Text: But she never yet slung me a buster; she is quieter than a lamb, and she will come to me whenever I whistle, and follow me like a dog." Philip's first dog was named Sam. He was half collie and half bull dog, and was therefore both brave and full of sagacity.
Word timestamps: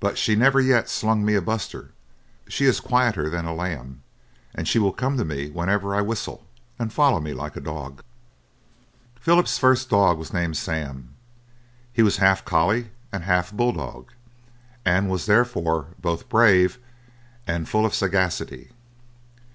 But 0.00 0.16
she 0.16 0.34
never 0.34 0.58
yet 0.58 0.88
slung 0.88 1.22
me 1.22 1.34
a 1.34 1.42
buster; 1.42 1.90
she 2.48 2.64
is 2.64 2.80
quieter 2.80 3.28
than 3.28 3.44
a 3.44 3.52
lamb, 3.54 4.02
and 4.54 4.66
she 4.66 4.78
will 4.78 4.90
come 4.90 5.18
to 5.18 5.22
me 5.26 5.50
whenever 5.50 5.94
I 5.94 6.00
whistle, 6.00 6.46
and 6.78 6.90
follow 6.90 7.20
me 7.20 7.34
like 7.34 7.56
a 7.56 7.60
dog." 7.60 8.02
Philip's 9.20 9.58
first 9.58 9.90
dog 9.90 10.16
was 10.16 10.32
named 10.32 10.56
Sam. 10.56 11.10
He 11.92 12.00
was 12.00 12.16
half 12.16 12.42
collie 12.42 12.88
and 13.12 13.24
half 13.24 13.52
bull 13.52 13.72
dog, 13.74 14.12
and 14.82 15.10
was 15.10 15.26
therefore 15.26 15.88
both 16.00 16.30
brave 16.30 16.78
and 17.46 17.68
full 17.68 17.84
of 17.84 17.94
sagacity. 17.94 18.70